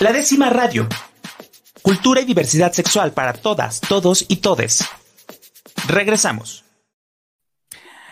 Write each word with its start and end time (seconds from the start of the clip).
La 0.00 0.14
décima 0.14 0.48
radio. 0.48 0.88
Cultura 1.82 2.22
y 2.22 2.24
diversidad 2.24 2.72
sexual 2.72 3.12
para 3.12 3.34
todas, 3.34 3.82
todos 3.82 4.24
y 4.30 4.36
todes. 4.36 4.88
Regresamos. 5.86 6.64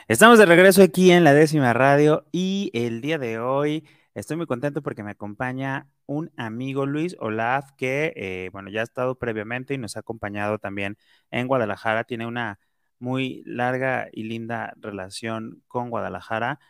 Estamos 0.06 0.38
de 0.38 0.44
regreso 0.44 0.82
aquí 0.82 1.10
en 1.10 1.24
la 1.24 1.32
décima 1.32 1.72
radio 1.72 2.26
y 2.30 2.70
el 2.74 3.00
día 3.00 3.16
de 3.16 3.38
hoy 3.38 3.88
estoy 4.12 4.36
muy 4.36 4.44
contento 4.44 4.82
porque 4.82 5.02
me 5.02 5.12
acompaña 5.12 5.88
un 6.04 6.30
amigo 6.36 6.84
Luis 6.84 7.16
Olaf 7.20 7.70
que, 7.78 8.12
eh, 8.16 8.50
bueno, 8.52 8.68
ya 8.68 8.80
ha 8.80 8.84
estado 8.84 9.14
previamente 9.18 9.72
y 9.72 9.78
nos 9.78 9.96
ha 9.96 10.00
acompañado 10.00 10.58
también 10.58 10.98
en 11.30 11.46
Guadalajara. 11.46 12.04
Tiene 12.04 12.26
una 12.26 12.58
muy 12.98 13.42
larga 13.46 14.08
y 14.12 14.24
linda 14.24 14.74
relación 14.76 15.62
con 15.68 15.88
Guadalajara. 15.88 16.60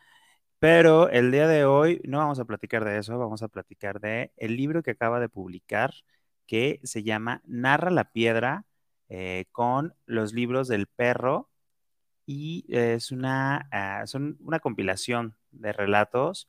Pero 0.59 1.09
el 1.11 1.31
día 1.31 1.47
de 1.47 1.65
hoy 1.65 2.01
no 2.05 2.19
vamos 2.19 2.41
a 2.41 2.45
platicar 2.45 2.85
de 2.85 2.99
eso, 2.99 3.19
vamos 3.19 3.43
a 3.43 3.49
platicar 3.49 4.01
de 4.01 4.33
el 4.37 4.57
libro 4.57 4.83
que 4.83 4.93
acaba 4.93 5.21
de 5.21 5.29
publicar 5.29 5.95
que 6.47 6.81
se 6.83 7.03
llama 7.05 7.43
Narra 7.47 7.91
la 7.91 8.11
piedra 8.13 8.65
eh, 9.09 9.47
con 9.53 9.95
los 10.07 10.33
libros 10.33 10.69
del 10.69 10.87
perro 10.89 11.49
y 12.27 12.67
es 12.69 13.13
una, 13.13 13.69
ah, 13.73 14.05
una 14.41 14.61
compilación 14.61 15.37
de 15.53 15.73
relatos 15.73 16.49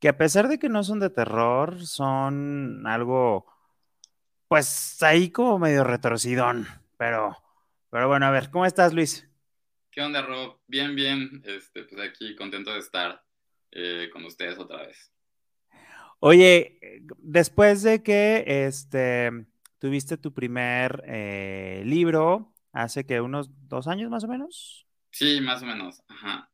que 0.00 0.08
a 0.08 0.18
pesar 0.18 0.48
de 0.48 0.58
que 0.58 0.68
no 0.70 0.84
son 0.84 1.00
de 1.00 1.10
terror, 1.10 1.86
son 1.86 2.86
algo, 2.86 3.46
pues 4.48 5.02
ahí 5.02 5.30
como 5.30 5.58
medio 5.58 5.84
retorcidón, 5.84 6.66
pero, 6.98 7.36
pero 7.90 8.08
bueno, 8.08 8.26
a 8.26 8.30
ver, 8.30 8.50
¿cómo 8.50 8.66
estás 8.66 8.92
Luis? 8.94 9.29
¿Qué 9.90 10.02
onda, 10.02 10.22
Rob? 10.22 10.60
Bien, 10.68 10.94
bien. 10.94 11.42
Este, 11.44 11.82
pues 11.82 12.00
aquí 12.00 12.36
contento 12.36 12.72
de 12.72 12.78
estar 12.78 13.24
eh, 13.72 14.08
con 14.12 14.24
ustedes 14.24 14.56
otra 14.56 14.86
vez. 14.86 15.12
Oye, 16.20 16.78
después 17.18 17.82
de 17.82 18.00
que 18.02 18.44
este, 18.66 19.30
tuviste 19.80 20.16
tu 20.16 20.32
primer 20.32 21.02
eh, 21.06 21.82
libro, 21.84 22.54
hace 22.72 23.04
que 23.04 23.20
unos 23.20 23.50
dos 23.66 23.88
años 23.88 24.10
más 24.10 24.22
o 24.22 24.28
menos. 24.28 24.86
Sí, 25.10 25.40
más 25.40 25.62
o 25.62 25.66
menos. 25.66 26.04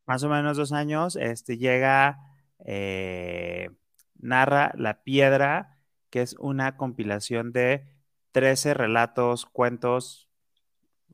Más 0.07 0.23
o 0.23 0.31
menos 0.31 0.57
dos 0.57 0.73
años, 0.73 1.17
este, 1.17 1.59
llega, 1.59 2.19
eh, 2.65 3.69
narra 4.15 4.73
La 4.77 5.03
Piedra, 5.03 5.79
que 6.09 6.23
es 6.23 6.37
una 6.39 6.79
compilación 6.79 7.53
de 7.53 7.87
13 8.33 8.73
relatos, 8.73 9.45
cuentos, 9.45 10.31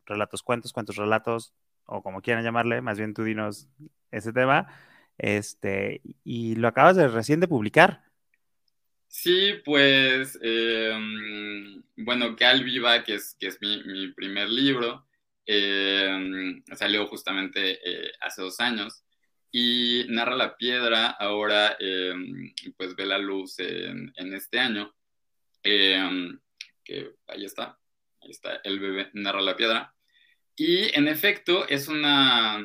relatos, 0.07 0.45
cuentos, 0.45 0.73
cuentos, 0.73 0.95
relatos, 0.95 1.53
o 1.87 2.03
como 2.03 2.23
quieran 2.23 2.45
llamarle, 2.45 2.81
más 2.81 2.99
bien 2.99 3.15
tú 3.15 3.25
dinos 3.25 3.69
ese 4.11 4.33
tema, 4.33 4.67
este, 5.19 6.01
y 6.25 6.55
lo 6.57 6.69
acabas 6.69 6.97
de 6.97 7.09
recién 7.09 7.41
de 7.41 7.49
publicar. 7.49 8.03
Sí, 9.09 9.55
pues, 9.65 10.39
em, 10.43 11.83
bueno, 11.97 12.35
Cal 12.37 12.65
Viva, 12.65 13.05
que 13.05 13.15
es, 13.17 13.37
que 13.39 13.49
es 13.49 13.59
mi, 13.61 14.09
primer 14.13 14.49
libro, 14.49 15.07
em, 15.47 16.63
salió 16.75 17.07
justamente 17.07 17.79
eh, 17.85 18.13
hace 18.21 18.43
dos 18.43 18.59
años 18.61 19.05
y 19.51 20.07
Narra 20.09 20.35
la 20.37 20.57
Piedra 20.57 21.09
ahora, 21.09 21.77
em, 21.79 22.55
pues, 22.77 22.97
ve 22.97 23.07
la 23.07 23.19
luz 23.19 23.59
en, 23.59 24.13
en 24.17 24.35
este 24.35 24.59
año, 24.59 24.95
que 25.63 27.13
ahí 27.29 27.45
está, 27.45 27.79
ahí 28.23 28.31
está, 28.31 28.57
el 28.65 28.81
bebé 28.81 29.11
Narra 29.15 29.41
la 29.41 29.57
Piedra. 29.57 29.95
Y 30.65 30.97
en 30.97 31.09
efecto 31.09 31.67
es 31.69 31.89
una, 31.89 32.65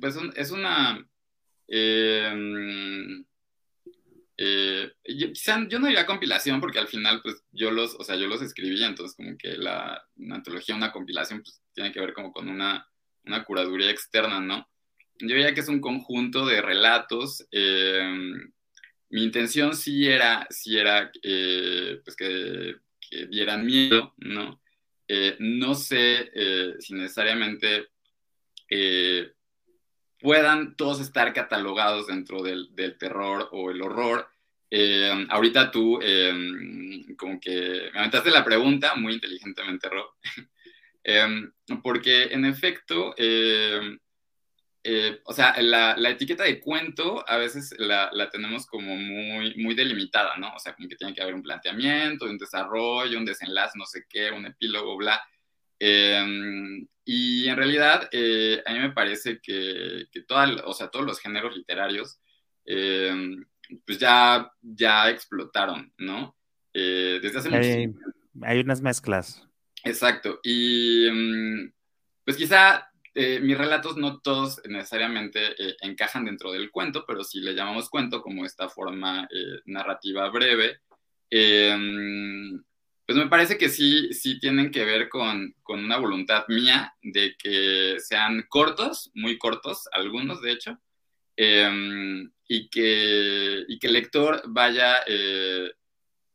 pues 0.00 0.16
es 0.36 0.50
una, 0.52 1.06
eh, 1.68 2.32
eh, 4.38 4.90
yo, 5.04 5.26
yo 5.68 5.78
no 5.78 5.86
diría 5.88 6.06
compilación 6.06 6.60
porque 6.60 6.78
al 6.78 6.88
final 6.88 7.20
pues 7.20 7.44
yo 7.52 7.72
los, 7.72 7.94
o 7.96 8.04
sea, 8.04 8.16
yo 8.16 8.26
los 8.26 8.40
escribí, 8.40 8.82
entonces 8.82 9.14
como 9.14 9.36
que 9.36 9.58
la 9.58 10.02
una 10.16 10.36
antología, 10.36 10.74
una 10.74 10.92
compilación 10.92 11.42
pues 11.42 11.60
tiene 11.74 11.92
que 11.92 12.00
ver 12.00 12.14
como 12.14 12.32
con 12.32 12.48
una, 12.48 12.88
una 13.26 13.44
curaduría 13.44 13.90
externa, 13.90 14.40
¿no? 14.40 14.66
Yo 15.18 15.34
diría 15.34 15.52
que 15.52 15.60
es 15.60 15.68
un 15.68 15.82
conjunto 15.82 16.46
de 16.46 16.62
relatos. 16.62 17.46
Em, 17.50 18.50
mi 19.10 19.24
intención 19.24 19.76
sí 19.76 20.08
era, 20.08 20.46
sí 20.48 20.78
era 20.78 21.12
eh, 21.22 22.00
pues 22.02 22.16
que 22.16 22.76
dieran 23.28 23.66
miedo, 23.66 24.14
¿no? 24.16 24.58
Eh, 25.12 25.34
no 25.40 25.74
sé 25.74 26.30
eh, 26.32 26.74
si 26.78 26.94
necesariamente 26.94 27.88
eh, 28.68 29.32
puedan 30.20 30.76
todos 30.76 31.00
estar 31.00 31.32
catalogados 31.32 32.06
dentro 32.06 32.44
del, 32.44 32.68
terror 32.96 33.48
o 33.50 33.72
el 33.72 33.82
horror. 33.82 34.28
ahorita 35.30 35.72
tú, 35.72 35.98
como 37.16 37.40
que 37.40 37.90
me 37.92 37.98
aventaste 37.98 38.30
la 38.30 38.44
pregunta 38.44 38.94
muy 38.94 39.14
inteligentemente, 39.14 39.88
Rob, 39.88 40.10
porque 41.82 42.32
en 42.32 42.44
efecto, 42.44 43.12
eh, 44.82 45.20
o 45.24 45.34
sea, 45.34 45.60
la, 45.60 45.94
etiqueta 46.08 46.44
de 46.44 46.58
cuento 46.58 47.22
a 47.28 47.36
veces 47.36 47.74
la, 47.78 48.10
tenemos 48.30 48.66
como 48.66 48.96
muy, 48.96 49.54
muy 49.56 49.74
delimitada, 49.74 50.36
¿no? 50.38 50.54
O 50.54 50.58
sea, 50.58 50.74
como 50.74 50.88
que 50.88 50.96
tiene 50.96 51.14
que 51.14 51.20
haber 51.20 51.34
un 51.34 51.42
planteamiento, 51.42 52.24
un 52.24 52.38
desarrollo, 52.38 53.18
un 53.18 53.26
desenlace, 53.26 53.78
no 53.78 53.84
sé 53.84 54.04
qué, 54.08 54.30
un 54.30 54.46
epílogo, 54.46 54.96
bla. 54.96 55.22
Em, 55.78 56.86
y 57.04 57.48
en 57.48 57.56
realidad, 57.56 58.08
eh, 58.12 58.62
a 58.64 58.72
mí 58.72 58.78
me 58.78 58.92
parece 58.92 59.40
que, 59.42 60.06
que 60.10 60.24
o 60.64 60.72
sea, 60.72 60.88
todos 60.88 61.04
los 61.04 61.20
géneros 61.20 61.56
literarios, 61.56 62.18
em, 62.64 63.44
pues 63.86 63.98
ya, 63.98 64.50
ya 64.62 65.10
explotaron, 65.10 65.92
¿no? 65.98 66.36
Eh, 66.72 67.18
desde 67.22 67.38
hace 67.38 67.54
hay, 67.54 67.88
mucho 67.88 68.00
Hay 68.42 68.60
unas 68.60 68.80
mezclas. 68.80 69.46
Exacto. 69.84 70.40
Y 70.42 71.06
em, 71.06 71.72
pues 72.24 72.36
quizá 72.36 72.89
eh, 73.22 73.38
mis 73.38 73.58
relatos 73.58 73.98
no 73.98 74.18
todos 74.20 74.62
necesariamente 74.66 75.52
eh, 75.58 75.76
encajan 75.82 76.24
dentro 76.24 76.52
del 76.52 76.70
cuento, 76.70 77.04
pero 77.06 77.22
si 77.22 77.40
le 77.40 77.52
llamamos 77.52 77.90
cuento 77.90 78.22
como 78.22 78.46
esta 78.46 78.70
forma 78.70 79.28
eh, 79.30 79.60
narrativa 79.66 80.26
breve, 80.30 80.80
em, 81.28 82.62
pues 83.04 83.18
me 83.18 83.26
parece 83.26 83.58
que 83.58 83.68
sí, 83.68 84.14
sí 84.14 84.40
tienen 84.40 84.70
que 84.70 84.86
ver 84.86 85.10
con, 85.10 85.54
con, 85.62 85.84
una 85.84 85.98
voluntad 85.98 86.46
mía 86.48 86.94
de 87.02 87.36
que 87.36 87.96
sean 87.98 88.46
cortos, 88.48 89.10
muy 89.12 89.36
cortos, 89.36 89.86
algunos 89.92 90.40
de 90.40 90.52
hecho, 90.52 90.78
em, 91.36 92.32
y, 92.48 92.70
que, 92.70 93.64
y 93.68 93.78
que 93.78 93.86
el 93.88 93.92
lector 93.92 94.42
vaya 94.46 95.04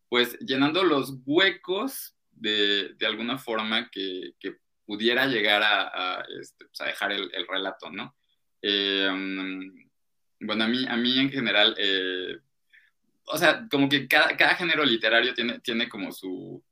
pues 0.08 0.38
llenando 0.40 0.84
los 0.84 1.16
huecos 1.26 2.16
de, 2.32 2.94
de 2.94 3.06
alguna 3.08 3.40
forma 3.40 3.90
que, 3.90 4.34
que 4.40 4.58
pudiera 4.86 5.26
llegar 5.26 5.62
a, 5.64 6.26
este, 6.40 6.66
pues, 6.66 6.80
dejar 6.88 7.12
el, 7.12 7.48
relato, 7.48 7.90
¿no? 7.90 8.16
Eh, 8.62 9.10
bueno, 10.40 10.64
a 10.64 10.68
mí, 10.68 10.86
a 10.88 10.96
mí 10.96 11.20
en 11.20 11.32
general, 11.32 11.76
eh, 11.78 12.38
o 13.26 13.38
sea, 13.38 13.68
como 13.70 13.90
que 13.90 14.08
cada, 14.08 14.56
género 14.56 14.86
literario 14.86 15.34
tiene, 15.34 15.60
tiene 15.60 15.90
como 15.90 16.12
su, 16.12 16.64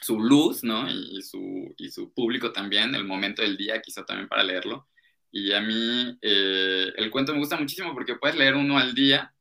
su 0.00 0.20
luz, 0.20 0.64
¿no? 0.64 0.90
Y, 0.90 1.22
su, 1.22 1.74
y 1.76 1.90
su 1.90 2.12
público 2.12 2.52
también, 2.52 2.94
el 2.94 3.04
momento 3.04 3.42
del 3.42 3.56
día 3.56 3.80
quizá 3.80 4.04
también 4.04 4.28
para 4.28 4.42
leerlo. 4.42 4.88
Y 5.30 5.52
a 5.52 5.60
mí 5.60 6.18
eh, 6.22 6.92
el 6.96 7.10
cuento 7.10 7.32
me 7.32 7.40
gusta 7.40 7.56
muchísimo 7.56 7.92
porque 7.92 8.16
puedes 8.16 8.36
leer 8.36 8.54
uno 8.54 8.78
al 8.78 8.94
día 8.94 9.34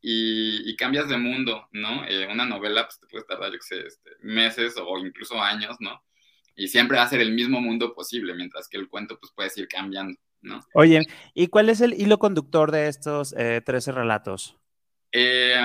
y, 0.00 0.74
cambias 0.76 1.08
de 1.10 1.18
mundo, 1.18 1.68
¿no? 1.72 2.04
una 2.30 2.46
novela 2.46 2.84
pues 2.84 2.98
te 3.00 3.06
puede 3.06 3.24
tardar, 3.24 3.52
yo 3.52 3.58
qué 3.58 3.66
sé, 3.66 3.86
este, 3.86 4.10
meses 4.20 4.74
o 4.78 4.98
incluso 4.98 5.42
años, 5.42 5.76
¿no? 5.78 6.02
Y 6.56 6.68
siempre 6.68 6.98
va 6.98 7.04
a 7.04 7.08
ser 7.08 7.20
el 7.20 7.32
mismo 7.32 7.60
mundo 7.60 7.94
posible, 7.94 8.34
mientras 8.34 8.68
que 8.68 8.76
el 8.76 8.88
cuento 8.88 9.18
pues 9.18 9.32
puede 9.34 9.50
ir 9.56 9.68
cambiando, 9.68 10.18
¿no? 10.42 10.60
Oye, 10.74 11.00
¿y 11.34 11.46
cuál 11.48 11.70
es 11.70 11.80
el 11.80 11.94
hilo 11.94 12.18
conductor 12.18 12.70
de 12.70 12.88
estos 12.88 13.30
13 13.30 13.62
eh, 13.72 13.94
relatos? 13.94 14.56
Eh, 15.12 15.58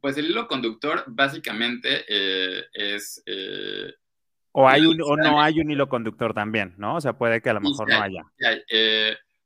pues 0.00 0.18
el 0.18 0.26
hilo 0.26 0.46
conductor 0.46 1.04
básicamente 1.06 2.04
eh, 2.08 2.64
es... 2.72 3.22
o, 4.52 4.68
hay 4.68 4.84
un, 4.86 5.00
o 5.02 5.16
no 5.16 5.40
hay 5.40 5.60
un 5.60 5.70
hilo 5.70 5.88
conductor 5.88 6.34
también, 6.34 6.74
¿no? 6.78 6.96
O 6.96 7.00
sea, 7.00 7.14
puede 7.14 7.40
que 7.40 7.50
a 7.50 7.54
lo 7.54 7.60
mejor 7.60 7.88
no 7.88 8.02
haya. 8.02 8.24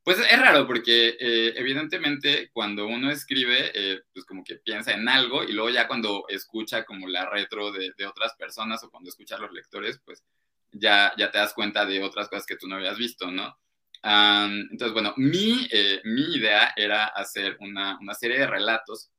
pues 0.02 0.18
es 0.18 0.40
raro 0.40 0.66
porque 0.66 1.16
evidentemente 1.54 2.50
cuando 2.52 2.86
uno 2.86 3.10
escribe, 3.10 3.72
pues 4.12 4.24
como 4.24 4.42
que 4.42 4.56
piensa 4.56 4.92
en 4.92 5.08
algo 5.08 5.44
y 5.44 5.52
luego 5.52 5.70
ya 5.70 5.86
cuando 5.86 6.24
escucha 6.28 6.84
como 6.84 7.06
la 7.08 7.28
retro 7.28 7.72
de, 7.72 7.92
de 7.96 8.06
otras 8.06 8.34
personas 8.34 8.82
o 8.82 8.90
cuando 8.90 9.10
escucha 9.10 9.36
a 9.36 9.40
los 9.40 9.52
lectores, 9.52 10.00
pues 10.04 10.24
ya, 10.72 11.12
ya 11.16 11.30
te 11.30 11.38
das 11.38 11.54
cuenta 11.54 11.86
de 11.86 12.02
otras 12.02 12.28
cosas 12.28 12.46
que 12.46 12.56
tú 12.56 12.66
no 12.66 12.76
habías 12.76 12.98
visto, 12.98 13.30
¿no? 13.30 13.56
entonces, 14.04 14.92
bueno, 14.92 15.14
mi, 15.16 15.68
eh, 15.70 16.00
mi, 16.02 16.34
idea 16.34 16.72
era 16.74 17.04
hacer 17.04 17.56
una, 17.60 17.96
una 18.00 18.14
serie 18.14 18.36
de 18.36 18.48
relatos 18.48 19.12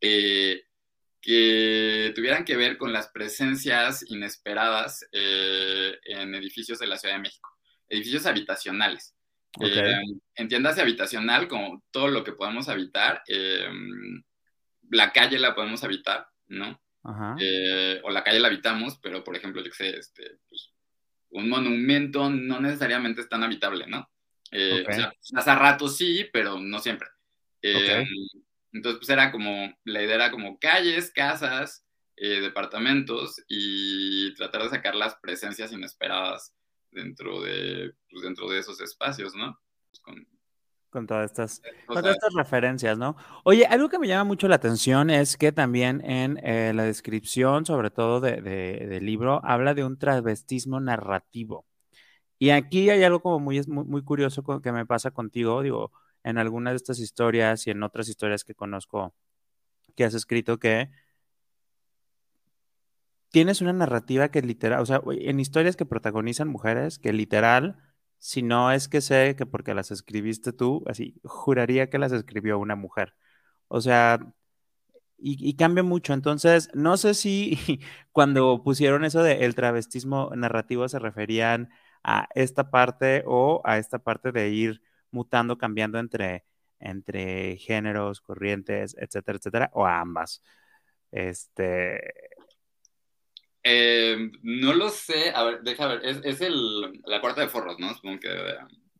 eh, 0.00 0.62
que 1.20 2.12
tuvieran 2.14 2.46
que 2.46 2.56
ver 2.56 2.78
con 2.78 2.94
las 2.94 3.08
presencias 3.08 4.10
inesperadas 4.10 5.06
eh, 5.12 5.98
en 6.04 6.34
edificios 6.34 6.78
de 6.78 6.86
la 6.86 6.96
Ciudad 6.96 7.16
de 7.16 7.20
México, 7.20 7.50
edificios 7.90 8.24
habitacionales. 8.24 9.14
entiéndase 10.34 10.80
habitacional 10.80 11.46
como 11.46 11.84
todo 11.90 12.08
lo 12.08 12.24
que 12.24 12.32
podemos 12.32 12.70
habitar, 12.70 13.22
la 14.88 15.12
calle 15.12 15.38
la 15.38 15.54
podemos 15.54 15.84
habitar, 15.84 16.26
¿no? 16.46 16.80
eh, 17.38 18.00
o 18.04 18.10
la 18.10 18.24
calle 18.24 18.40
la 18.40 18.48
habitamos, 18.48 18.98
pero 18.98 19.22
por 19.22 19.36
ejemplo, 19.36 19.62
yo 19.62 19.72
sé, 19.72 19.90
este, 19.96 20.38
pues, 20.48 20.72
un 21.38 21.48
monumento 21.48 22.30
no 22.30 22.60
necesariamente 22.60 23.20
es 23.20 23.28
tan 23.28 23.42
habitable, 23.42 23.86
¿no? 23.86 24.10
Eh, 24.50 24.84
o 24.88 24.92
sea, 24.92 25.12
hace 25.34 25.54
rato 25.54 25.88
sí, 25.88 26.26
pero 26.32 26.58
no 26.58 26.78
siempre. 26.78 27.08
Eh, 27.62 28.06
entonces, 28.72 28.98
pues 28.98 29.10
era 29.10 29.32
como, 29.32 29.76
la 29.84 30.02
idea 30.02 30.14
era 30.14 30.30
como 30.30 30.58
calles, 30.58 31.10
casas, 31.10 31.84
departamentos 32.16 33.42
y 33.46 34.32
tratar 34.34 34.62
de 34.62 34.70
sacar 34.70 34.94
las 34.94 35.16
presencias 35.16 35.70
inesperadas 35.72 36.54
dentro 36.90 37.42
de, 37.42 37.92
pues, 38.10 38.22
dentro 38.22 38.48
de 38.48 38.58
esos 38.58 38.80
espacios, 38.80 39.34
¿no? 39.34 39.60
Pues 39.90 40.00
con, 40.00 40.26
con 40.90 41.06
todas 41.06 41.30
estas, 41.30 41.62
estas 41.88 42.34
referencias, 42.34 42.96
¿no? 42.98 43.16
Oye, 43.44 43.66
algo 43.66 43.88
que 43.88 43.98
me 43.98 44.08
llama 44.08 44.24
mucho 44.24 44.48
la 44.48 44.56
atención 44.56 45.10
es 45.10 45.36
que 45.36 45.52
también 45.52 46.02
en 46.04 46.38
eh, 46.42 46.72
la 46.74 46.84
descripción, 46.84 47.66
sobre 47.66 47.90
todo 47.90 48.20
de, 48.20 48.40
del 48.40 49.04
libro, 49.04 49.40
habla 49.44 49.74
de 49.74 49.84
un 49.84 49.98
travestismo 49.98 50.80
narrativo. 50.80 51.66
Y 52.38 52.50
aquí 52.50 52.90
hay 52.90 53.02
algo 53.02 53.20
como 53.20 53.40
muy, 53.40 53.62
muy, 53.66 54.02
curioso 54.02 54.44
que 54.62 54.72
me 54.72 54.86
pasa 54.86 55.10
contigo, 55.10 55.62
digo, 55.62 55.92
en 56.22 56.38
algunas 56.38 56.72
de 56.72 56.76
estas 56.76 56.98
historias 56.98 57.66
y 57.66 57.70
en 57.70 57.82
otras 57.82 58.08
historias 58.08 58.44
que 58.44 58.54
conozco 58.54 59.14
que 59.94 60.04
has 60.04 60.14
escrito, 60.14 60.58
que 60.58 60.90
tienes 63.30 63.60
una 63.60 63.72
narrativa 63.72 64.28
que 64.30 64.42
literal, 64.42 64.80
o 64.80 64.86
sea, 64.86 65.00
en 65.10 65.40
historias 65.40 65.76
que 65.76 65.86
protagonizan 65.86 66.48
mujeres, 66.48 66.98
que 66.98 67.12
literal 67.12 67.76
si 68.18 68.42
no 68.42 68.72
es 68.72 68.88
que 68.88 69.00
sé 69.00 69.36
que 69.36 69.46
porque 69.46 69.74
las 69.74 69.90
escribiste 69.90 70.52
tú, 70.52 70.84
así, 70.86 71.20
juraría 71.24 71.90
que 71.90 71.98
las 71.98 72.12
escribió 72.12 72.58
una 72.58 72.76
mujer. 72.76 73.14
O 73.68 73.80
sea, 73.80 74.20
y, 75.18 75.54
cambia 75.56 75.82
mucho. 75.82 76.12
Entonces, 76.12 76.70
no 76.74 76.96
sé 76.96 77.14
si 77.14 77.58
cuando 78.12 78.62
pusieron 78.62 79.04
eso 79.04 79.22
de 79.22 79.44
el 79.44 79.54
travestismo 79.54 80.30
narrativo 80.34 80.88
se 80.88 80.98
referían 80.98 81.70
a 82.02 82.28
esta 82.34 82.70
parte 82.70 83.24
o 83.26 83.60
a 83.64 83.78
esta 83.78 83.98
parte 83.98 84.32
de 84.32 84.50
ir 84.50 84.82
mutando, 85.10 85.58
cambiando 85.58 85.98
entre, 85.98 86.44
entre 86.78 87.56
géneros, 87.58 88.20
corrientes, 88.20 88.96
etcétera, 88.98 89.38
etcétera, 89.38 89.70
o 89.74 89.86
a 89.86 90.00
ambas. 90.00 90.42
Este, 91.10 92.00
eh, 93.68 94.30
no 94.42 94.74
lo 94.74 94.90
sé, 94.90 95.32
a 95.34 95.42
ver, 95.42 95.62
deja 95.62 95.88
ver, 95.88 96.00
es, 96.04 96.40
el, 96.40 97.02
la 97.04 97.20
cuarta 97.20 97.40
de 97.40 97.48
forros, 97.48 97.80
¿no? 97.80 97.92
Supongo 97.94 98.20
que... 98.20 98.28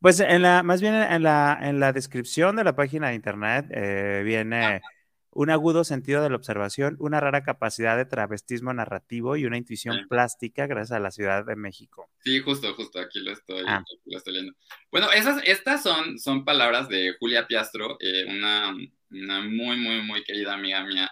Pues 0.01 0.19
en 0.19 0.43
la, 0.43 0.65
más 0.65 0.81
bien 0.81 0.93
en 0.93 1.23
la, 1.23 1.57
en 1.63 1.79
la 1.79 1.93
descripción 1.93 2.57
de 2.57 2.65
la 2.65 2.75
página 2.75 3.09
de 3.11 3.15
internet 3.15 3.67
eh, 3.71 4.23
viene 4.25 4.83
un 5.31 5.51
agudo 5.51 5.85
sentido 5.85 6.21
de 6.21 6.31
la 6.31 6.37
observación, 6.37 6.97
una 6.99 7.21
rara 7.21 7.45
capacidad 7.45 7.97
de 7.97 8.07
travestismo 8.07 8.73
narrativo 8.73 9.37
y 9.37 9.47
una 9.47 9.57
intuición 9.57 10.09
plástica 10.09 10.67
gracias 10.67 10.97
a 10.97 11.01
la 11.01 11.13
Ciudad 11.13 11.47
de 11.47 11.55
México. 11.55 12.11
Sí, 12.25 12.41
justo, 12.41 12.75
justo, 12.75 12.99
aquí 12.99 13.21
lo 13.21 13.31
estoy, 13.31 13.63
ah. 13.69 13.85
lo 14.05 14.19
estoy 14.19 14.33
leyendo. 14.33 14.59
Bueno, 14.91 15.13
esas, 15.13 15.45
estas 15.47 15.85
son, 15.85 16.19
son 16.19 16.45
palabras 16.45 16.89
de 16.89 17.15
Julia 17.21 17.47
Piastro, 17.47 17.99
eh, 18.01 18.25
una, 18.29 18.75
una, 19.13 19.41
muy, 19.43 19.77
muy, 19.77 20.03
muy 20.03 20.25
querida 20.25 20.55
amiga 20.55 20.85
mía, 20.85 21.09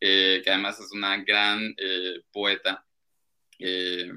que 0.00 0.42
además 0.48 0.80
es 0.80 0.90
una 0.90 1.16
gran 1.22 1.76
poeta. 2.32 2.84
Eh, 3.58 4.10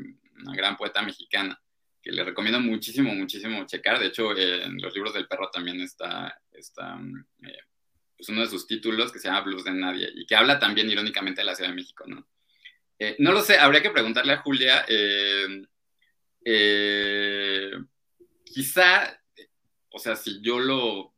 una 0.44 0.56
gran 0.56 0.78
poeta 0.78 1.02
mexicana, 1.02 1.62
que 2.02 2.12
le 2.12 2.24
recomiendo 2.24 2.60
muchísimo, 2.60 3.14
muchísimo 3.14 3.66
checar. 3.66 4.00
De 4.00 4.08
hecho, 4.08 4.36
en 4.38 4.82
los 4.82 4.94
libros 4.94 5.14
del 5.14 5.28
perro 5.28 5.50
también 5.52 5.82
está, 5.82 6.42
está 6.52 7.00
eh, 7.44 7.60
pues 8.18 8.30
uno 8.30 8.42
de 8.42 8.48
sus 8.48 8.66
títulos 8.66 9.12
que 9.12 9.20
se 9.20 9.28
llama 9.28 9.42
Blues 9.42 9.64
de 9.64 9.72
Nadie 9.72 10.10
y 10.16 10.26
que 10.26 10.36
habla 10.36 10.60
también 10.60 10.90
irónicamente 10.90 11.42
de 11.42 11.46
la 11.46 11.56
Ciudad 11.56 11.70
de 11.70 11.76
México, 11.76 12.06
¿no? 12.08 12.28
Eh, 12.98 13.16
no 13.20 13.32
lo 13.32 13.42
sé, 13.42 13.58
habría 13.58 13.82
que 13.82 13.90
preguntarle 13.90 14.34
a 14.34 14.38
Julia. 14.38 14.86
quizá, 18.44 19.22
o 19.90 20.00
sea, 20.00 20.16
si 20.16 20.42
yo 20.42 20.60
lo, 20.60 21.16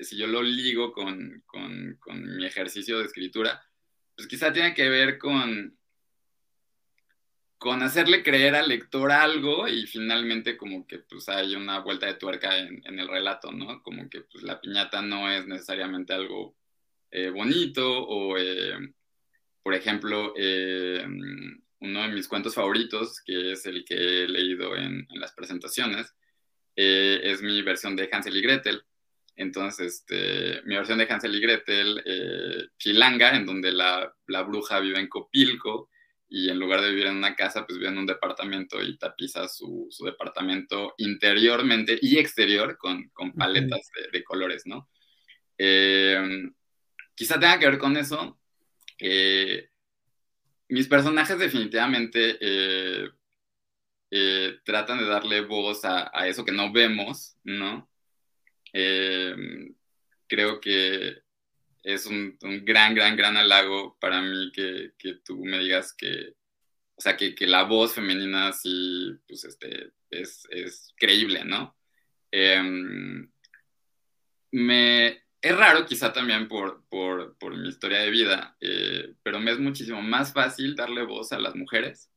si 0.00 0.16
yo 0.16 0.26
lo 0.26 0.42
ligo 0.42 0.92
con, 0.92 1.42
con, 1.46 1.96
con 2.00 2.36
mi 2.36 2.46
ejercicio 2.46 2.98
de 2.98 3.06
escritura, 3.06 3.62
pues 4.16 4.28
quizá 4.28 4.52
tiene 4.52 4.74
que 4.74 4.88
ver 4.88 5.18
con, 5.18 5.79
con 7.60 7.82
hacerle 7.82 8.22
creer 8.22 8.54
al 8.54 8.70
lector 8.70 9.12
algo 9.12 9.68
y 9.68 9.86
finalmente 9.86 10.56
como 10.56 10.86
que 10.86 11.00
pues 11.00 11.28
hay 11.28 11.54
una 11.54 11.80
vuelta 11.80 12.06
de 12.06 12.14
tuerca 12.14 12.58
en, 12.58 12.98
el 12.98 13.06
relato, 13.06 13.52
¿no? 13.52 13.82
Como 13.82 14.08
que 14.08 14.22
pues 14.22 14.42
la 14.44 14.58
piñata 14.62 15.02
no 15.02 15.30
es 15.30 15.46
necesariamente 15.46 16.14
algo 16.14 16.56
eh, 17.10 17.28
bonito 17.28 17.86
o, 17.86 18.38
eh, 18.38 18.78
por 19.62 19.74
ejemplo, 19.74 20.32
eh, 20.38 21.04
uno 21.80 22.02
de 22.02 22.08
mis 22.08 22.28
cuentos 22.28 22.54
favoritos, 22.54 23.20
que 23.26 23.52
es 23.52 23.66
el 23.66 23.84
que 23.84 24.24
he 24.24 24.26
leído 24.28 24.74
en, 24.74 25.06
las 25.10 25.32
presentaciones, 25.32 26.14
es 26.74 27.42
mi 27.42 27.60
versión 27.60 27.94
de 27.94 28.08
Hansel 28.10 28.38
y 28.38 28.40
Gretel. 28.40 28.82
Entonces, 29.36 29.96
este, 30.08 30.62
mi 30.64 30.76
versión 30.76 30.96
de 30.96 31.06
Hansel 31.10 31.34
y 31.34 31.40
Gretel, 31.40 32.70
Chilanga, 32.78 33.36
en 33.36 33.44
donde 33.44 33.70
la, 33.70 34.16
la 34.28 34.42
bruja 34.44 34.80
vive 34.80 34.98
en 34.98 35.08
Copilco, 35.08 35.89
y 36.32 36.48
en 36.48 36.60
lugar 36.60 36.80
de 36.80 36.90
vivir 36.90 37.06
en 37.06 37.16
una 37.16 37.34
casa, 37.34 37.66
pues 37.66 37.76
vive 37.76 37.90
en 37.90 37.98
un 37.98 38.06
departamento 38.06 38.80
y 38.80 38.96
tapiza 38.96 39.48
su, 39.48 39.88
su 39.90 40.04
departamento 40.04 40.94
interiormente 40.98 41.98
y 42.00 42.18
exterior 42.18 42.78
con, 42.78 43.08
con 43.08 43.32
paletas 43.32 43.90
de, 44.12 44.22
colores, 44.22 44.64
¿no? 44.64 44.88
Eh, 45.58 46.48
quizá 47.16 47.40
tenga 47.40 47.58
que 47.58 47.66
ver 47.66 47.78
con 47.78 47.96
eso. 47.96 48.40
Eh, 49.00 49.70
mis 50.68 50.86
personajes 50.86 51.36
definitivamente 51.36 52.38
eh, 52.40 53.08
tratan 54.64 54.98
de 54.98 55.06
darle 55.06 55.40
voz 55.40 55.84
a, 55.84 56.12
a, 56.16 56.28
eso 56.28 56.44
que 56.44 56.52
no 56.52 56.72
vemos, 56.72 57.36
¿no? 57.42 57.90
creo 58.72 60.60
que 60.60 61.22
es 61.82 62.06
un, 62.06 62.36
gran, 62.64 62.94
gran, 62.94 63.16
gran 63.16 63.36
halago 63.36 63.96
para 64.00 64.20
mí 64.20 64.52
que, 64.52 64.92
tú 65.24 65.44
me 65.44 65.58
digas 65.58 65.92
que, 65.94 66.34
o 66.94 67.00
sea, 67.00 67.16
que, 67.16 67.34
la 67.46 67.64
voz 67.64 67.94
femenina 67.94 68.52
sí, 68.52 69.14
pues, 69.26 69.44
este, 69.44 69.92
es, 70.10 70.94
creíble, 70.96 71.44
¿no? 71.44 71.76
Em, 72.30 73.30
me, 74.52 75.22
es 75.40 75.56
raro 75.56 75.86
quizá 75.86 76.12
también 76.12 76.48
por, 76.48 76.84
mi 77.56 77.68
historia 77.68 78.00
de 78.00 78.10
vida, 78.10 78.56
eh, 78.60 79.14
pero 79.22 79.40
me 79.40 79.52
es 79.52 79.58
muchísimo 79.58 80.02
más 80.02 80.32
fácil 80.32 80.74
darle 80.76 81.04
voz 81.04 81.32
a 81.32 81.38
las 81.38 81.54
mujeres 81.54 82.10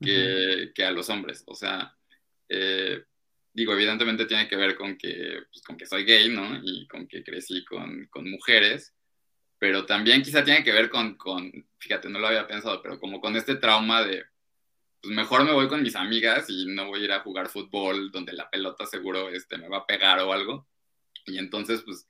que, 0.00 0.84
a 0.84 0.90
los 0.90 1.08
hombres. 1.08 1.44
O 1.46 1.54
sea, 1.54 1.96
eh, 2.48 3.04
digo, 3.56 3.72
evidentemente 3.72 4.26
tiene 4.26 4.46
que 4.48 4.56
ver 4.56 4.76
con 4.76 4.96
que, 4.96 5.42
pues, 5.50 5.62
con 5.62 5.76
que 5.76 5.86
soy 5.86 6.04
gay, 6.04 6.28
¿no? 6.28 6.60
Y 6.62 6.86
con 6.86 7.08
que 7.08 7.24
crecí 7.24 7.64
con, 7.64 8.06
con 8.06 8.30
mujeres 8.30 8.94
pero 9.58 9.86
también 9.86 10.22
quizá 10.22 10.44
tiene 10.44 10.62
que 10.62 10.72
ver 10.72 10.90
con, 10.90 11.16
con, 11.16 11.50
fíjate, 11.78 12.08
no 12.08 12.18
lo 12.18 12.28
había 12.28 12.46
pensado, 12.46 12.82
pero 12.82 13.00
como 13.00 13.20
con 13.20 13.36
este 13.36 13.56
trauma 13.56 14.02
de, 14.02 14.24
pues 15.00 15.14
mejor 15.14 15.44
me 15.44 15.52
voy 15.52 15.68
con 15.68 15.82
mis 15.82 15.96
amigas 15.96 16.50
y 16.50 16.66
no 16.66 16.88
voy 16.88 17.00
a 17.00 17.04
ir 17.04 17.12
a 17.12 17.20
jugar 17.20 17.48
fútbol 17.48 18.10
donde 18.10 18.32
la 18.32 18.50
pelota 18.50 18.86
seguro 18.86 19.30
este, 19.30 19.56
me 19.56 19.68
va 19.68 19.78
a 19.78 19.86
pegar 19.86 20.20
o 20.20 20.32
algo. 20.32 20.68
Y 21.24 21.38
entonces, 21.38 21.82
pues, 21.82 22.06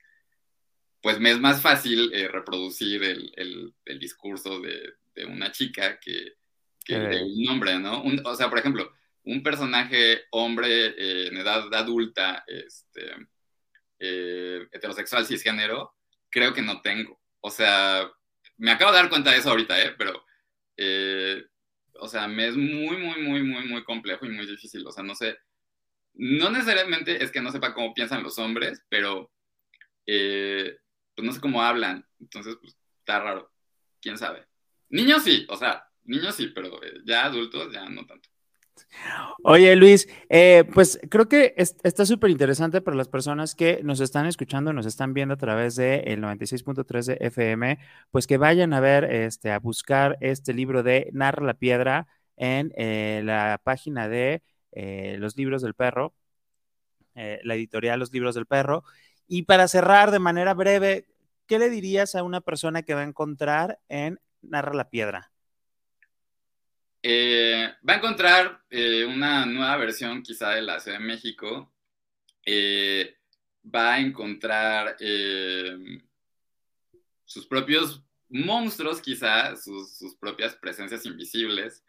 pues 1.01 1.21
me 1.21 1.31
es 1.31 1.39
más 1.39 1.63
fácil 1.63 2.13
eh, 2.13 2.29
reproducir 2.29 3.03
el, 3.05 3.33
el, 3.37 3.75
el, 3.85 3.99
discurso 3.99 4.61
de, 4.61 4.95
de 5.15 5.25
una 5.25 5.53
chica 5.53 6.01
que, 6.01 6.35
que 6.85 6.99
de 6.99 7.23
un 7.23 7.49
hombre, 7.49 7.79
¿no? 7.79 8.03
o 8.03 8.35
sea, 8.35 8.49
por 8.51 8.59
ejemplo, 8.59 8.93
un 9.27 9.43
personaje 9.43 10.23
hombre 10.31 10.69
eh, 10.69 11.29
en 11.29 11.37
edad 11.37 11.73
adulta, 11.75 12.45
este, 12.47 13.11
eh, 13.99 14.67
heterosexual, 14.71 15.27
cisgénero, 15.27 15.95
creo 16.31 16.55
que 16.55 16.63
no 16.63 16.81
tengo. 16.81 17.21
O 17.41 17.51
sea, 17.51 18.09
me 18.57 18.71
acabo 18.71 18.93
de 18.93 18.99
dar 18.99 19.09
cuenta 19.09 19.33
de 19.33 19.39
eso 19.39 19.51
ahorita, 19.51 19.83
¿eh? 19.83 19.95
Pero, 19.99 20.25
eh, 20.77 21.45
o 21.95 22.09
sea, 22.09 22.29
me 22.29 22.47
es 22.47 22.57
muy, 22.57 22.97
muy, 22.99 23.21
muy, 23.23 23.43
muy, 23.43 23.67
muy 23.67 23.85
complejo 23.85 24.27
y 24.27 24.31
muy 24.31 24.47
difícil. 24.47 24.87
O 24.87 24.93
sea, 24.93 25.03
no 25.03 25.15
sé, 25.17 25.37
no 26.15 26.51
necesariamente 26.51 27.23
es 27.23 27.33
que 27.33 27.41
no 27.41 27.51
sepa 27.51 27.75
cómo 27.75 27.95
piensan 27.95 28.23
los 28.23 28.39
hombres, 28.39 28.81
pero, 28.89 29.33
pues 30.05 31.27
no 31.27 31.33
sé 31.33 31.41
cómo 31.41 31.63
hablan. 31.63 32.07
Entonces, 32.21 32.57
pues, 32.61 32.77
está 33.01 33.21
raro. 33.21 33.53
¿Quién 34.01 34.19
sabe? 34.19 34.47
Niños 34.89 35.25
sí, 35.25 35.47
o 35.49 35.57
sea, 35.57 35.85
niños 36.05 36.37
sí, 36.37 36.49
pero 36.49 36.81
ya 37.05 37.25
adultos 37.25 37.73
ya 37.73 37.89
no 37.89 38.07
tanto. 38.07 38.29
Oye, 39.43 39.77
Luis, 39.77 40.09
eh, 40.29 40.65
pues 40.75 40.99
creo 41.11 41.29
que 41.29 41.55
está 41.57 42.05
súper 42.07 42.31
interesante 42.31 42.81
para 42.81 42.97
las 42.97 43.09
personas 43.09 43.55
que 43.55 43.81
nos 43.83 44.01
están 44.01 44.27
escuchando, 44.27 44.73
nos 44.73 44.87
están 44.87 45.15
viendo 45.15 45.35
a 45.35 45.37
través 45.37 45.77
del 45.77 46.07
el 46.09 46.21
96.3 46.21 47.07
de 47.07 47.19
FM, 47.21 47.79
pues 48.11 48.27
que 48.27 48.39
vayan 48.39 48.73
a 48.73 48.81
ver, 48.81 49.05
este, 49.05 49.53
a 49.53 49.59
buscar 49.59 50.19
este 50.21 50.53
libro 50.53 50.83
de 50.83 51.11
Narra 51.13 51.45
la 51.45 51.55
Piedra 51.55 52.09
en 52.37 52.73
eh, 52.77 53.23
la 53.25 53.61
página 53.63 54.09
de 54.09 54.43
eh, 54.73 55.17
Los 55.19 55.37
Libros 55.37 55.63
del 55.63 55.75
Perro, 55.75 56.15
la 57.15 57.55
editorial 57.55 57.99
Los 57.99 58.13
Libros 58.13 58.35
del 58.35 58.47
Perro. 58.47 58.85
Y 59.27 59.43
para 59.43 59.69
cerrar 59.69 60.11
de 60.11 60.19
manera 60.19 60.53
breve, 60.55 61.07
¿qué 61.47 61.59
le 61.59 61.71
dirías 61.71 62.15
a 62.15 62.23
una 62.23 62.41
persona 62.41 62.83
que 62.83 62.95
va 62.95 63.01
a 63.01 63.05
encontrar 63.05 63.79
en 63.89 64.21
Narra 64.43 64.75
la 64.75 64.91
Piedra? 64.91 65.33
Eh, 67.03 67.75
va 67.89 67.95
a 67.95 67.97
encontrar 67.97 68.65
eh, 68.71 69.05
una 69.05 69.47
nueva 69.47 69.77
versión 69.77 70.23
quizá 70.23 70.51
de 70.51 70.63
la 70.63 70.81
Ciudad 70.81 70.99
de 70.99 71.05
México. 71.05 71.73
Eh, 72.45 73.17
va 73.65 73.95
a 73.95 74.01
encontrar 74.01 74.97
sus 77.25 77.47
propios 77.47 78.03
monstruos 78.29 79.01
quizá, 79.01 79.57
sus, 79.57 80.17
propias 80.21 80.55
presencias 80.57 81.05
invisibles. 81.07 81.85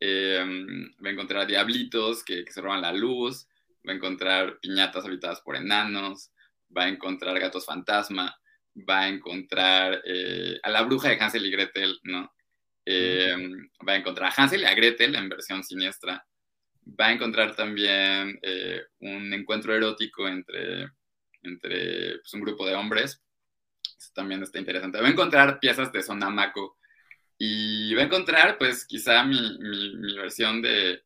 va 0.00 1.08
a 1.08 1.12
encontrar 1.12 1.46
diablitos 1.46 2.24
que, 2.24 2.44
que 2.44 2.52
se 2.52 2.60
roban 2.60 2.82
la 2.82 2.92
luz. 2.92 3.46
Va 3.86 3.92
a 3.92 3.96
encontrar 3.96 4.58
piñatas 4.60 5.04
habitadas 5.04 5.40
por 5.40 5.56
enanos. 5.56 6.30
Va 6.76 6.84
a 6.84 6.88
encontrar 6.88 7.38
gatos 7.38 7.66
fantasma 7.66 8.36
va 8.74 9.00
a 9.00 9.08
encontrar 9.08 10.02
a 10.62 10.70
la 10.70 10.82
bruja 10.82 11.10
de 11.10 11.20
Hansel 11.20 11.44
y 11.44 11.50
Gretel, 11.50 12.00
¿no? 12.04 12.32
Eh, 12.84 13.34
va 13.86 13.92
a 13.92 13.96
encontrar 13.96 14.30
a 14.30 14.34
Hansel 14.34 14.62
y 14.62 14.64
a 14.64 14.74
Gretel 14.74 15.14
en 15.14 15.28
versión 15.28 15.62
siniestra. 15.62 16.26
Va 17.00 17.06
a 17.06 17.12
encontrar 17.12 17.54
también 17.54 18.38
eh, 18.42 18.82
un 19.00 19.32
encuentro 19.32 19.74
erótico 19.74 20.28
entre, 20.28 20.88
entre 21.42 22.18
pues, 22.18 22.34
un 22.34 22.40
grupo 22.40 22.66
de 22.66 22.74
hombres. 22.74 23.22
Eso 23.98 24.10
también 24.14 24.42
está 24.42 24.58
interesante. 24.58 25.00
Va 25.00 25.06
a 25.06 25.10
encontrar 25.10 25.60
piezas 25.60 25.92
de 25.92 26.02
Sonamaco. 26.02 26.76
Y 27.38 27.94
va 27.94 28.02
a 28.02 28.04
encontrar, 28.04 28.58
pues, 28.58 28.84
quizá 28.84 29.24
mi, 29.24 29.58
mi, 29.58 30.16
versión 30.16 30.62
de, 30.62 31.02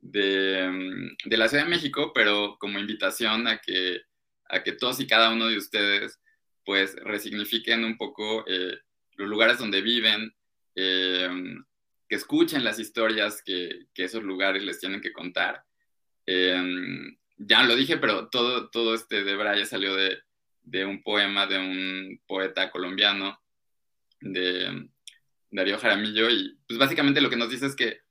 de, 0.00 1.10
de, 1.24 1.36
la 1.36 1.48
Ciudad 1.48 1.64
de 1.64 1.70
México, 1.70 2.12
pero 2.14 2.56
como 2.58 2.78
invitación 2.78 3.46
a 3.46 3.58
que, 3.58 4.02
a 4.50 4.62
que 4.62 4.72
todos 4.72 5.00
y 5.00 5.06
cada 5.06 5.32
uno 5.32 5.46
de 5.46 5.56
ustedes, 5.56 6.20
pues, 6.64 6.94
resignifiquen 6.96 7.84
un 7.84 7.96
poco 7.96 8.44
eh, 8.46 8.78
los 9.16 9.28
lugares 9.28 9.58
donde 9.58 9.80
viven, 9.80 10.34
eh, 10.80 11.28
que 12.08 12.14
escuchen 12.14 12.62
las 12.62 12.78
historias 12.78 13.42
que, 13.42 13.88
esos 13.96 14.22
lugares 14.22 14.62
les 14.62 14.78
tienen 14.78 15.00
que 15.00 15.12
contar. 15.12 15.64
Eh, 16.24 16.62
ya 17.36 17.64
lo 17.64 17.74
dije, 17.74 17.98
pero 17.98 18.28
todo, 18.28 18.70
todo 18.70 18.94
este 18.94 19.24
de 19.24 19.34
Braya 19.34 19.64
salió 19.66 19.96
de, 19.96 20.22
un 20.84 21.02
poema 21.02 21.46
de 21.46 21.58
un 21.58 22.22
poeta 22.28 22.70
colombiano, 22.70 23.40
de 24.20 24.88
Darío 25.50 25.78
Jaramillo, 25.78 26.30
y 26.30 26.56
pues 26.68 26.78
básicamente 26.78 27.20
lo 27.20 27.30
que 27.30 27.36
nos 27.36 27.50
dice 27.50 27.66
es 27.66 27.74
que 27.74 28.02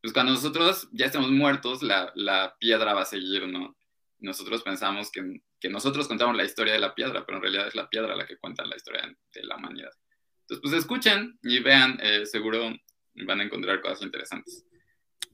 pues 0.00 0.14
cuando 0.14 0.32
nosotros 0.32 0.88
ya 0.92 1.06
estemos 1.06 1.30
muertos, 1.30 1.82
la, 1.82 2.56
piedra 2.58 2.94
va 2.94 3.02
a 3.02 3.06
seguir, 3.06 3.46
¿no? 3.46 3.76
Nosotros 4.20 4.62
pensamos 4.62 5.10
que, 5.10 5.42
que, 5.60 5.68
nosotros 5.68 6.08
contamos 6.08 6.36
la 6.36 6.44
historia 6.44 6.72
de 6.72 6.78
la 6.78 6.94
piedra, 6.94 7.26
pero 7.26 7.38
en 7.38 7.42
realidad 7.42 7.66
es 7.68 7.74
la 7.74 7.88
piedra 7.90 8.16
la 8.16 8.26
que 8.26 8.38
cuenta 8.38 8.64
la 8.64 8.76
historia 8.76 9.14
de 9.34 9.44
la 9.44 9.56
humanidad. 9.56 9.92
Entonces, 10.48 10.62
pues 10.62 10.74
escuchen 10.74 11.36
y 11.42 11.58
vean, 11.60 11.98
eh, 12.00 12.24
seguro 12.24 12.72
van 13.26 13.40
a 13.40 13.42
encontrar 13.42 13.80
cosas 13.80 14.02
interesantes. 14.02 14.64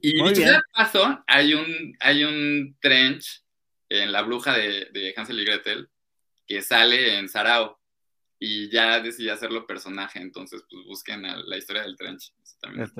Y 0.01 0.21
dicho 0.21 0.41
de 0.41 0.59
paso, 0.73 1.23
hay 1.27 1.53
un, 1.53 1.95
hay 1.99 2.23
un 2.23 2.75
trench 2.81 3.43
en 3.89 4.11
La 4.11 4.23
Bruja 4.23 4.53
de, 4.53 5.13
Hansel 5.15 5.39
y 5.39 5.45
Gretel 5.45 5.89
que 6.47 6.61
sale 6.61 7.19
en 7.19 7.29
Sarao 7.29 7.79
y 8.39 8.69
ya 8.69 8.99
decidí 8.99 9.29
hacerlo 9.29 9.67
personaje, 9.67 10.19
entonces 10.19 10.63
pues 10.69 10.83
busquen 10.85 11.21
la 11.21 11.57
historia 11.57 11.83
del 11.83 11.95
trench. 11.95 12.33
también 12.59 12.91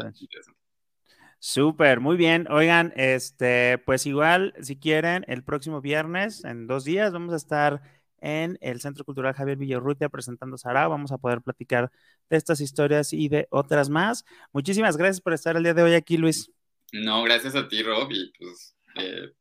Súper, 1.39 1.99
muy 1.99 2.15
bien. 2.15 2.47
Oigan, 2.49 2.93
este, 2.95 3.79
pues 3.79 4.05
igual, 4.05 4.53
si 4.61 4.77
quieren, 4.77 5.25
el 5.27 5.43
próximo 5.43 5.81
viernes, 5.81 6.45
en 6.45 6.67
dos 6.67 6.85
días, 6.85 7.11
vamos 7.11 7.33
a 7.33 7.37
estar 7.37 7.81
en 8.23 8.57
el 8.61 8.79
Centro 8.79 9.03
Cultural 9.03 9.33
Javier 9.33 9.57
Villarrutia 9.57 10.07
presentando 10.07 10.57
Sara. 10.57 10.87
Vamos 10.87 11.11
a 11.11 11.17
poder 11.17 11.41
platicar 11.41 11.91
de 12.29 12.37
estas 12.37 12.61
historias 12.61 13.11
y 13.11 13.27
de 13.27 13.47
otras 13.51 13.89
más. 13.89 14.23
Muchísimas 14.53 14.95
gracias 14.95 15.19
por 15.19 15.33
estar 15.33 15.57
el 15.57 15.63
día 15.63 15.73
de 15.73 15.83
hoy 15.83 15.93
aquí, 15.93 16.15
Luis. 16.17 16.49
No, 16.93 17.21
gracias 17.23 17.53
a 17.55 17.67
ti, 17.67 17.83
Rob, 17.83 18.09
y 18.11 18.31
pues 18.39 18.77
eh, 18.95 19.33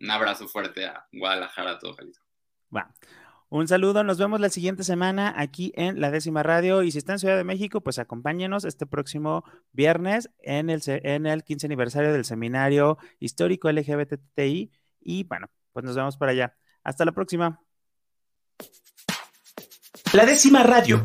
un 0.00 0.10
abrazo 0.10 0.46
fuerte 0.46 0.86
a 0.86 1.06
Guadalajara, 1.12 1.72
a 1.72 1.78
todo 1.78 1.94
Jalisco. 1.94 2.24
Va. 2.74 2.94
Un 3.48 3.66
saludo, 3.66 4.04
nos 4.04 4.18
vemos 4.18 4.38
la 4.38 4.48
siguiente 4.48 4.84
semana 4.84 5.34
aquí 5.36 5.72
en 5.74 6.00
la 6.00 6.12
décima 6.12 6.44
radio 6.44 6.84
y 6.84 6.92
si 6.92 6.98
está 6.98 7.14
en 7.14 7.18
Ciudad 7.18 7.36
de 7.36 7.42
México, 7.42 7.80
pues 7.80 7.98
acompáñenos 7.98 8.64
este 8.64 8.86
próximo 8.86 9.42
viernes 9.72 10.30
en 10.38 10.70
el, 10.70 10.80
en 10.86 11.26
el 11.26 11.42
15 11.42 11.66
aniversario 11.66 12.12
del 12.12 12.24
seminario 12.24 12.96
histórico 13.18 13.68
LGBTI 13.68 14.70
y 15.00 15.24
bueno, 15.24 15.48
pues 15.72 15.84
nos 15.84 15.96
vemos 15.96 16.16
por 16.16 16.28
allá. 16.28 16.56
Hasta 16.84 17.04
la 17.04 17.10
próxima. 17.10 17.60
La 20.12 20.26
décima 20.26 20.62
radio. 20.62 21.00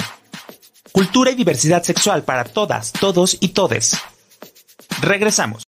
Cultura 0.91 1.31
y 1.31 1.35
diversidad 1.35 1.83
sexual 1.83 2.23
para 2.23 2.43
todas, 2.43 2.91
todos 2.91 3.37
y 3.39 3.49
todes. 3.49 3.97
Regresamos. 5.01 5.64